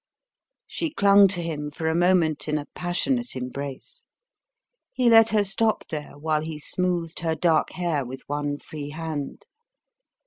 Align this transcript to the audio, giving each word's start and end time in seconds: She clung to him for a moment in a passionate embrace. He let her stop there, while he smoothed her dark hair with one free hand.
She 0.65 0.89
clung 0.89 1.27
to 1.27 1.43
him 1.43 1.69
for 1.69 1.87
a 1.87 1.93
moment 1.93 2.47
in 2.47 2.57
a 2.57 2.65
passionate 2.73 3.35
embrace. 3.35 4.03
He 4.91 5.11
let 5.11 5.29
her 5.29 5.43
stop 5.43 5.87
there, 5.89 6.17
while 6.17 6.41
he 6.41 6.57
smoothed 6.57 7.19
her 7.19 7.35
dark 7.35 7.73
hair 7.73 8.03
with 8.03 8.23
one 8.25 8.57
free 8.57 8.89
hand. 8.89 9.45